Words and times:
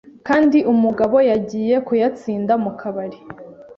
kandi 0.27 0.57
umugabo 0.73 1.17
yagiye 1.29 1.75
kuyatsinda 1.87 2.53
mu 2.63 2.71
kabari. 2.79 3.19